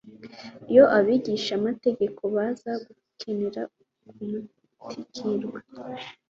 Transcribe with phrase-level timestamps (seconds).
[0.71, 3.61] Iyo abigishamategeko baza gukenera
[4.79, 5.59] kumtuikirwa,